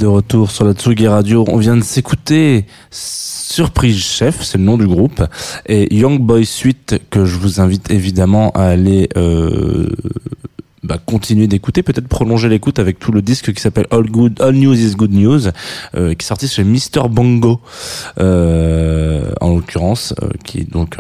de 0.04 0.08
retour 0.08 0.52
sur 0.52 0.66
la 0.66 0.74
Tsugi 0.74 1.08
Radio. 1.08 1.46
On 1.48 1.56
vient 1.56 1.78
de 1.78 1.82
s'écouter 1.82 2.66
Surprise 2.92 4.04
Chef, 4.04 4.44
c'est 4.44 4.58
le 4.58 4.66
nom 4.66 4.76
du 4.76 4.86
groupe, 4.86 5.24
et 5.66 5.96
Young 5.96 6.20
Boy 6.20 6.46
Suite 6.46 7.00
que 7.10 7.24
je 7.24 7.38
vous 7.38 7.62
invite 7.62 7.90
évidemment 7.90 8.52
à 8.52 8.64
aller 8.64 9.08
euh, 9.16 9.88
bah, 10.84 10.98
continuer 10.98 11.48
d'écouter, 11.48 11.84
peut-être 11.84 12.10
prolonger 12.10 12.50
l'écoute 12.50 12.80
avec 12.80 13.00
tout 13.00 13.14
le 13.14 13.22
disque 13.22 13.54
qui 13.54 13.62
s'appelle 13.62 13.88
All 13.92 14.04
Good, 14.10 14.42
All 14.42 14.56
News 14.56 14.76
is 14.78 14.94
Good 14.96 15.14
News, 15.14 15.48
euh, 15.96 16.14
qui 16.16 16.26
est 16.26 16.28
sorti 16.28 16.50
chez 16.50 16.66
Mr 16.66 17.08
Bongo, 17.10 17.62
euh, 18.20 19.32
en 19.40 19.56
l'occurrence, 19.56 20.14
qui 20.44 20.60
est 20.60 20.70
donc 20.70 20.98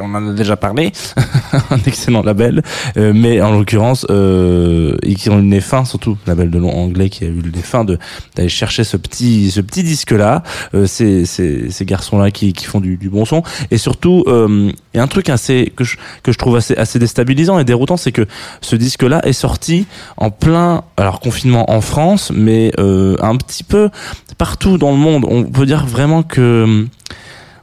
on 0.00 0.14
en 0.14 0.30
a 0.30 0.32
déjà 0.32 0.56
parlé, 0.56 0.92
un 1.70 1.78
excellent 1.86 2.22
label, 2.22 2.62
euh, 2.96 3.12
mais 3.14 3.40
en 3.40 3.52
l'occurrence, 3.52 4.06
euh, 4.10 4.96
et 5.02 5.14
qui 5.14 5.30
ont 5.30 5.38
eu 5.38 5.42
le 5.42 5.48
nez 5.48 5.60
fin, 5.60 5.84
surtout 5.84 6.16
label 6.26 6.50
de 6.50 6.58
long 6.58 6.72
anglais 6.72 7.08
qui 7.08 7.24
a 7.24 7.28
eu 7.28 7.40
le 7.40 7.50
nez 7.50 7.62
fin 7.62 7.84
d'aller 7.84 8.48
chercher 8.48 8.84
ce 8.84 8.96
petit 8.96 9.50
ce 9.50 9.60
petit 9.60 9.82
disque 9.82 10.12
là, 10.12 10.42
euh, 10.74 10.86
ces, 10.86 11.24
ces, 11.26 11.70
ces 11.70 11.84
garçons 11.84 12.18
là 12.18 12.30
qui, 12.30 12.52
qui 12.52 12.64
font 12.64 12.80
du, 12.80 12.96
du 12.96 13.08
bon 13.08 13.24
son, 13.24 13.42
et 13.70 13.78
surtout 13.78 14.24
euh, 14.26 14.72
il 14.92 14.96
y 14.96 15.00
a 15.00 15.02
un 15.02 15.08
truc 15.08 15.28
assez 15.28 15.72
que 15.76 15.84
je 15.84 15.96
que 16.22 16.32
je 16.32 16.38
trouve 16.38 16.56
assez 16.56 16.76
assez 16.76 16.98
déstabilisant 16.98 17.58
et 17.58 17.64
déroutant, 17.64 17.96
c'est 17.96 18.12
que 18.12 18.26
ce 18.60 18.76
disque 18.76 19.02
là 19.02 19.20
est 19.26 19.32
sorti 19.32 19.86
en 20.16 20.30
plein 20.30 20.82
alors 20.96 21.20
confinement 21.20 21.70
en 21.70 21.80
France, 21.80 22.32
mais 22.34 22.72
euh, 22.78 23.16
un 23.20 23.36
petit 23.36 23.64
peu 23.64 23.90
partout 24.38 24.78
dans 24.78 24.90
le 24.90 24.96
monde. 24.96 25.24
On 25.28 25.44
peut 25.44 25.66
dire 25.66 25.86
vraiment 25.86 26.22
que 26.22 26.86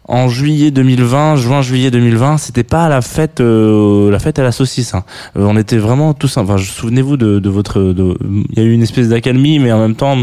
en 0.07 0.29
juillet 0.29 0.71
2020, 0.71 1.35
juin 1.37 1.61
juillet 1.61 1.91
2020, 1.91 2.37
c'était 2.37 2.63
pas 2.63 2.89
la 2.89 3.01
fête, 3.01 3.39
euh, 3.39 4.09
la 4.11 4.19
fête 4.19 4.39
à 4.39 4.43
la 4.43 4.51
saucisse. 4.51 4.93
hein. 4.93 5.03
Euh, 5.37 5.45
on 5.47 5.55
était 5.57 5.77
vraiment 5.77 6.13
tous. 6.13 6.37
Enfin, 6.37 6.57
souvenez-vous 6.57 7.17
de, 7.17 7.39
de 7.39 7.49
votre. 7.49 7.93
Il 8.51 8.57
y 8.57 8.61
a 8.61 8.63
eu 8.63 8.73
une 8.73 8.81
espèce 8.81 9.09
d'accalmie, 9.09 9.59
mais 9.59 9.71
en 9.71 9.79
même 9.79 9.95
temps, 9.95 10.17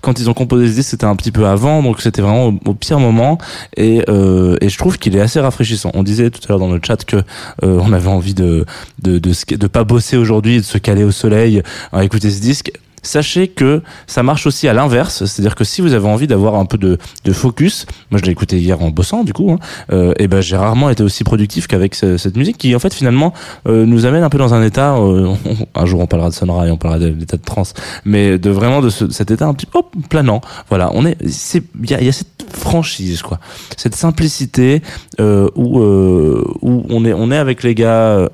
quand 0.00 0.20
ils 0.20 0.30
ont 0.30 0.34
composé 0.34 0.68
ce 0.68 0.74
disque, 0.74 0.90
c'était 0.90 1.04
un 1.04 1.16
petit 1.16 1.32
peu 1.32 1.46
avant, 1.46 1.82
donc 1.82 2.00
c'était 2.00 2.22
vraiment 2.22 2.54
au, 2.64 2.74
pire 2.74 3.00
moment. 3.00 3.38
Et, 3.76 4.02
euh, 4.08 4.56
et 4.60 4.68
je 4.68 4.78
trouve 4.78 4.98
qu'il 4.98 5.16
est 5.16 5.20
assez 5.20 5.40
rafraîchissant. 5.40 5.90
On 5.94 6.02
disait 6.02 6.30
tout 6.30 6.40
à 6.44 6.46
l'heure 6.50 6.60
dans 6.60 6.72
le 6.72 6.80
chat 6.84 7.04
que 7.04 7.16
euh, 7.16 7.22
on 7.62 7.92
avait 7.92 8.08
envie 8.08 8.34
de 8.34 8.64
de 9.02 9.18
de, 9.18 9.32
de 9.56 9.66
pas 9.66 9.84
bosser 9.84 10.16
aujourd'hui, 10.16 10.58
de 10.58 10.62
se 10.62 10.78
caler 10.78 11.04
au 11.04 11.10
soleil 11.10 11.62
à 11.92 12.04
écouter 12.04 12.30
ce 12.30 12.40
disque. 12.40 12.72
Sachez 13.08 13.48
que 13.48 13.80
ça 14.06 14.22
marche 14.22 14.46
aussi 14.46 14.68
à 14.68 14.74
l'inverse, 14.74 15.24
c'est-à-dire 15.24 15.54
que 15.54 15.64
si 15.64 15.80
vous 15.80 15.94
avez 15.94 16.06
envie 16.06 16.26
d'avoir 16.26 16.56
un 16.56 16.66
peu 16.66 16.76
de, 16.76 16.98
de 17.24 17.32
focus, 17.32 17.86
moi 18.10 18.20
je 18.20 18.26
l'ai 18.26 18.32
écouté 18.32 18.58
hier 18.58 18.82
en 18.82 18.90
bossant 18.90 19.24
du 19.24 19.32
coup, 19.32 19.50
hein, 19.50 19.58
euh, 19.92 20.12
et 20.18 20.28
ben 20.28 20.42
j'ai 20.42 20.56
rarement 20.58 20.90
été 20.90 21.02
aussi 21.02 21.24
productif 21.24 21.66
qu'avec 21.68 21.94
ce- 21.94 22.18
cette 22.18 22.36
musique 22.36 22.58
qui 22.58 22.76
en 22.76 22.78
fait 22.78 22.92
finalement 22.92 23.32
euh, 23.66 23.86
nous 23.86 24.04
amène 24.04 24.22
un 24.24 24.28
peu 24.28 24.36
dans 24.36 24.52
un 24.52 24.62
état, 24.62 24.96
euh, 24.98 25.32
un 25.74 25.86
jour 25.86 26.00
on 26.00 26.06
parlera 26.06 26.28
de 26.28 26.34
Sonra 26.34 26.66
et 26.66 26.70
on 26.70 26.76
parlera 26.76 27.00
de 27.00 27.08
l'état 27.08 27.38
de 27.38 27.42
trance, 27.44 27.72
mais 28.04 28.38
de 28.38 28.50
vraiment 28.50 28.82
de 28.82 28.90
ce- 28.90 29.08
cet 29.10 29.30
état 29.30 29.46
un 29.46 29.54
petit 29.54 29.66
peu 29.66 29.80
planant. 30.10 30.42
Voilà, 30.68 30.90
on 30.92 31.06
est, 31.06 31.16
il 31.22 31.90
y 31.90 31.94
a, 31.94 32.02
y 32.02 32.08
a 32.08 32.12
cette 32.12 32.44
franchise 32.52 33.22
quoi, 33.22 33.38
cette 33.78 33.94
simplicité 33.94 34.82
euh, 35.18 35.48
où 35.54 35.80
euh, 35.80 36.44
où 36.60 36.84
on 36.90 37.04
est 37.06 37.14
on 37.14 37.30
est 37.30 37.38
avec 37.38 37.62
les 37.62 37.74
gars. 37.74 38.28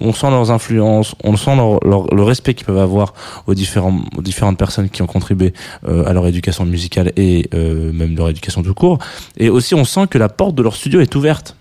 On 0.00 0.12
sent 0.12 0.30
leurs 0.30 0.50
influences, 0.50 1.14
on 1.24 1.36
sent 1.36 1.56
leur, 1.56 2.14
le 2.14 2.22
respect 2.22 2.54
qu'ils 2.54 2.66
peuvent 2.66 2.78
avoir 2.78 3.14
aux, 3.46 3.54
différents, 3.54 4.00
différentes 4.18 4.58
personnes 4.58 4.88
qui 4.88 5.02
ont 5.02 5.06
contribué 5.06 5.52
euh, 5.86 6.04
à 6.06 6.12
leur 6.12 6.26
éducation 6.26 6.64
musicale 6.64 7.12
et 7.16 7.48
euh, 7.54 7.92
même 7.92 8.16
leur 8.16 8.28
éducation 8.28 8.62
tout 8.62 8.74
court. 8.74 8.98
Et 9.36 9.48
aussi, 9.48 9.74
on 9.74 9.84
sent 9.84 10.06
que 10.08 10.18
la 10.18 10.28
porte 10.28 10.54
de 10.54 10.62
leur 10.62 10.76
studio 10.76 11.00
est 11.00 11.14
ouverte. 11.14 11.57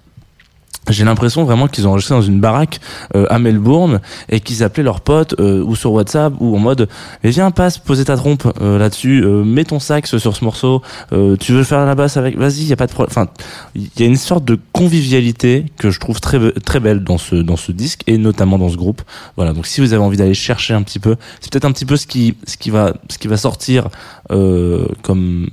J'ai 0.89 1.03
l'impression 1.03 1.43
vraiment 1.43 1.67
qu'ils 1.67 1.87
ont 1.87 1.91
enregistré 1.91 2.15
dans 2.15 2.21
une 2.21 2.39
baraque 2.39 2.79
euh, 3.15 3.25
à 3.29 3.39
Melbourne 3.39 3.99
et 4.29 4.39
qu'ils 4.39 4.63
appelaient 4.63 4.83
leurs 4.83 5.01
potes 5.01 5.35
euh, 5.39 5.63
ou 5.63 5.75
sur 5.75 5.91
WhatsApp 5.91 6.33
ou 6.39 6.55
en 6.55 6.59
mode 6.59 6.87
mais 7.23 7.29
viens 7.29 7.51
passe 7.51 7.77
poser 7.77 8.05
ta 8.05 8.15
trompe 8.15 8.51
euh, 8.61 8.77
là-dessus 8.77 9.23
euh, 9.23 9.43
mets 9.43 9.65
ton 9.65 9.79
sax 9.79 10.17
sur 10.17 10.35
ce 10.35 10.43
morceau 10.43 10.81
euh, 11.11 11.35
tu 11.37 11.51
veux 11.51 11.63
faire 11.63 11.85
la 11.85 11.95
basse 11.95 12.17
avec 12.17 12.37
vas-y 12.37 12.63
y 12.63 12.73
a 12.73 12.75
pas 12.75 12.87
de 12.87 12.91
problème. 12.91 13.11
Enfin 13.11 13.29
il 13.75 13.89
y 13.99 14.03
a 14.03 14.05
une 14.05 14.15
sorte 14.15 14.45
de 14.45 14.57
convivialité 14.71 15.65
que 15.77 15.91
je 15.91 15.99
trouve 15.99 16.21
très 16.21 16.39
très 16.61 16.79
belle 16.79 17.03
dans 17.03 17.17
ce 17.17 17.35
dans 17.35 17.57
ce 17.57 17.71
disque 17.71 18.03
et 18.07 18.17
notamment 18.17 18.57
dans 18.57 18.69
ce 18.69 18.77
groupe. 18.77 19.01
Voilà 19.35 19.53
donc 19.53 19.67
si 19.67 19.81
vous 19.81 19.93
avez 19.93 20.03
envie 20.03 20.17
d'aller 20.17 20.33
chercher 20.33 20.73
un 20.73 20.83
petit 20.83 20.99
peu 20.99 21.15
c'est 21.41 21.51
peut-être 21.51 21.65
un 21.65 21.71
petit 21.71 21.85
peu 21.85 21.97
ce 21.97 22.07
qui 22.07 22.35
ce 22.45 22.57
qui 22.57 22.69
va 22.69 22.93
ce 23.09 23.17
qui 23.17 23.27
va 23.27 23.37
sortir 23.37 23.89
euh, 24.31 24.85
comme 25.03 25.47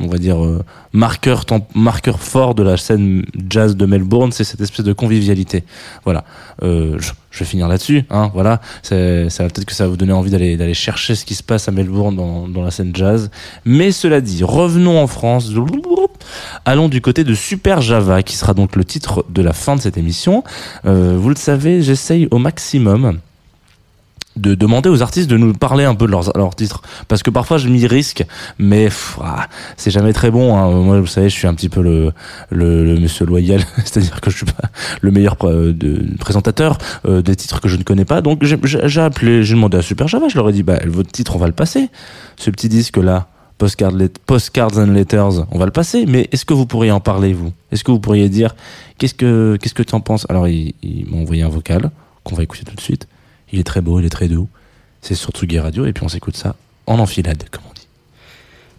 on 0.00 0.06
va 0.06 0.18
dire 0.18 0.42
euh, 0.42 0.64
marqueur 0.92 1.44
marqueur 1.74 2.18
fort 2.18 2.54
de 2.54 2.62
la 2.62 2.76
scène 2.76 3.24
jazz 3.50 3.76
de 3.76 3.86
Melbourne 3.86 4.32
c'est 4.32 4.44
cette 4.44 4.60
espèce 4.60 4.84
de 4.84 4.92
convivialité. 4.92 5.64
Voilà. 6.04 6.24
Euh, 6.62 6.98
je, 7.00 7.38
vais 7.38 7.44
finir 7.44 7.68
là-dessus 7.68 8.04
hein 8.10 8.30
voilà. 8.32 8.60
Ça 8.82 8.94
va 8.96 9.50
peut-être 9.50 9.64
que 9.64 9.74
ça 9.74 9.84
va 9.84 9.90
vous 9.90 9.96
donner 9.96 10.12
envie 10.12 10.30
d'aller 10.30 10.56
d'aller 10.56 10.74
chercher 10.74 11.14
ce 11.14 11.24
qui 11.24 11.34
se 11.34 11.42
passe 11.42 11.68
à 11.68 11.72
Melbourne 11.72 12.16
dans, 12.16 12.48
dans 12.48 12.62
la 12.62 12.70
scène 12.70 12.92
jazz. 12.94 13.30
Mais 13.64 13.92
cela 13.92 14.20
dit 14.20 14.42
revenons 14.42 15.00
en 15.00 15.06
France. 15.06 15.50
Allons 16.64 16.88
du 16.88 17.00
côté 17.00 17.24
de 17.24 17.34
Super 17.34 17.82
Java 17.82 18.22
qui 18.22 18.36
sera 18.36 18.54
donc 18.54 18.76
le 18.76 18.84
titre 18.84 19.26
de 19.28 19.42
la 19.42 19.52
fin 19.52 19.76
de 19.76 19.80
cette 19.80 19.98
émission. 19.98 20.44
Euh, 20.86 21.16
vous 21.18 21.28
le 21.28 21.36
savez 21.36 21.82
j'essaye 21.82 22.26
au 22.30 22.38
maximum 22.38 23.18
de 24.36 24.54
demander 24.54 24.88
aux 24.88 25.00
artistes 25.02 25.30
de 25.30 25.36
nous 25.36 25.52
parler 25.52 25.84
un 25.84 25.94
peu 25.94 26.06
de 26.06 26.10
leurs, 26.10 26.54
titres. 26.56 26.82
Parce 27.08 27.22
que 27.22 27.30
parfois 27.30 27.58
je 27.58 27.68
m'y 27.68 27.86
risque 27.86 28.24
mais 28.58 28.88
ah, 29.22 29.46
c'est 29.76 29.90
jamais 29.90 30.12
très 30.12 30.30
bon 30.30 30.56
hein. 30.56 30.70
moi 30.70 31.00
vous 31.00 31.06
savez 31.06 31.28
je 31.28 31.34
suis 31.34 31.46
un 31.46 31.54
petit 31.54 31.68
peu 31.68 31.82
le 31.82 32.12
le, 32.50 32.84
le 32.84 32.98
monsieur 33.00 33.26
loyal 33.26 33.60
c'est-à-dire 33.84 34.20
que 34.20 34.30
je 34.30 34.36
suis 34.38 34.46
pas 34.46 34.68
le 35.00 35.10
meilleur 35.10 35.34
pr- 35.36 35.76
de, 35.76 36.16
présentateur 36.18 36.78
euh, 37.06 37.22
des 37.22 37.36
titres 37.36 37.60
que 37.60 37.68
je 37.68 37.76
ne 37.76 37.82
connais 37.84 38.04
pas. 38.04 38.20
Donc 38.22 38.44
j'ai, 38.44 38.58
appelé 39.00 39.44
j'ai 39.44 39.54
demandé 39.54 39.78
à 39.78 39.82
Super 39.82 40.08
Java 40.08 40.26
je 40.28 40.36
leur 40.36 40.48
ai 40.48 40.52
dit 40.52 40.62
bah 40.62 40.78
votre 40.86 41.12
titre 41.12 41.36
on 41.36 41.38
va 41.38 41.46
le 41.46 41.52
passer. 41.52 41.88
Ce 42.36 42.50
petit 42.50 42.68
disque 42.68 42.96
là 42.96 43.28
Postcard 43.56 43.92
let- 43.92 44.18
Postcards 44.26 44.76
and 44.78 44.86
Letters, 44.86 45.46
on 45.52 45.58
va 45.60 45.64
le 45.64 45.70
passer, 45.70 46.06
mais 46.06 46.28
est-ce 46.32 46.44
que 46.44 46.52
vous 46.54 46.66
pourriez 46.66 46.90
en 46.90 46.98
parler, 46.98 47.32
vous? 47.32 47.52
Est-ce 47.70 47.84
que 47.84 47.92
vous 47.92 48.00
pourriez 48.00 48.28
dire, 48.28 48.56
qu'est-ce 48.98 49.14
que 49.14 49.56
qu'est-ce 49.60 49.74
que 49.74 49.84
tu 49.84 49.94
en 49.94 50.00
penses? 50.00 50.26
Alors, 50.28 50.48
il, 50.48 50.74
il 50.82 51.06
m'a 51.08 51.18
envoyé 51.18 51.44
un 51.44 51.48
vocal, 51.48 51.92
qu'on 52.24 52.34
va 52.34 52.42
écouter 52.42 52.64
tout 52.64 52.74
de 52.74 52.80
suite. 52.80 53.06
Il 53.52 53.58
est 53.58 53.64
très 53.64 53.80
beau, 53.80 54.00
il 54.00 54.06
est 54.06 54.10
très 54.10 54.28
doux. 54.28 54.48
C'est 55.00 55.14
sur 55.14 55.30
Tsugi 55.30 55.58
Radio, 55.58 55.86
et 55.86 55.92
puis 55.92 56.04
on 56.04 56.08
s'écoute 56.08 56.36
ça 56.36 56.56
en 56.86 56.98
enfilade, 56.98 57.44
comme 57.50 57.62
on 57.68 57.72
dit. 57.72 57.86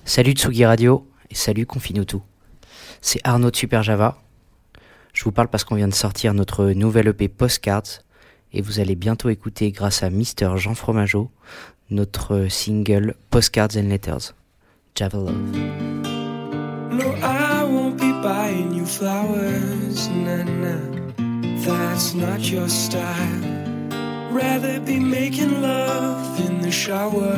Salut 0.05 0.33
Tsugi 0.33 0.65
Radio 0.65 1.07
et 1.29 1.35
salut 1.35 1.65
Confinutu. 1.65 2.17
C'est 3.01 3.19
Arnaud 3.23 3.51
de 3.51 3.55
Super 3.55 3.83
Java. 3.83 4.17
Je 5.13 5.23
vous 5.23 5.31
parle 5.31 5.47
parce 5.47 5.63
qu'on 5.63 5.75
vient 5.75 5.87
de 5.87 5.93
sortir 5.93 6.33
notre 6.33 6.71
nouvelle 6.71 7.07
EP 7.07 7.27
Postcards 7.27 8.01
et 8.53 8.61
vous 8.61 8.79
allez 8.79 8.95
bientôt 8.95 9.29
écouter 9.29 9.71
grâce 9.71 10.03
à 10.03 10.09
Mister 10.09 10.49
Jean 10.57 10.75
Fromageau 10.75 11.31
notre 11.89 12.47
single 12.49 13.15
Postcards 13.29 13.77
and 13.77 13.89
Letters. 13.89 14.33
Java 14.95 15.17
Love. 15.17 15.35
No, 16.91 17.13
I 17.21 17.63
won't 17.63 17.97
be 17.97 18.11
buying 18.23 18.73
you 18.73 18.85
flowers, 18.85 20.09
nah, 20.09 20.43
nah. 20.43 20.79
That's 21.65 22.13
not 22.13 22.49
your 22.49 22.69
style. 22.69 23.74
Rather 24.35 24.81
be 24.81 24.99
making 24.99 25.61
love 25.61 26.41
in 26.41 26.59
the 26.59 26.69
shower. 26.69 27.37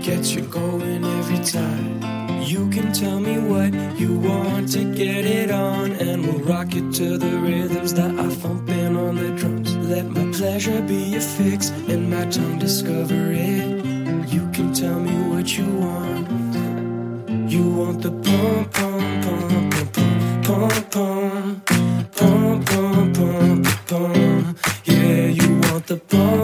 Gets 0.00 0.32
you 0.32 0.40
going 0.40 1.04
every 1.04 1.44
time. 1.44 2.00
You 2.42 2.70
can 2.70 2.90
tell 2.94 3.20
me 3.20 3.36
what 3.38 3.74
you 4.00 4.18
want 4.18 4.72
to 4.72 4.82
get 4.94 5.26
it 5.26 5.50
on, 5.50 5.92
and 5.92 6.26
we'll 6.26 6.38
rock 6.38 6.74
it 6.74 6.90
to 6.94 7.18
the 7.18 7.38
rhythms 7.38 7.92
that 7.92 8.18
are 8.18 8.30
thumping 8.30 8.96
on 8.96 9.16
the 9.16 9.36
drums. 9.36 9.76
Let 9.76 10.06
my 10.06 10.32
pleasure 10.32 10.80
be 10.80 11.02
your 11.16 11.20
fix, 11.20 11.68
and 11.68 12.10
my 12.10 12.24
tongue 12.30 12.58
discover 12.58 13.32
it. 13.32 13.84
You 14.32 14.48
can 14.54 14.72
tell 14.72 14.98
me 14.98 15.14
what 15.28 15.58
you 15.58 15.66
want. 15.66 16.26
You 17.52 17.62
want 17.78 18.00
the 18.00 18.10
pom 18.10 18.64
pom 18.70 19.20
pom 19.20 19.70
pom 19.70 20.42
pom 20.42 20.80
pom 20.90 21.60
pom 21.64 21.73
the 25.94 26.16
door. 26.16 26.43